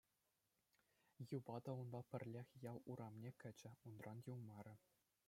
[1.37, 4.75] Юпа та унпа пӗрлех ял урамне кӗчӗ, унран юлмарӗ.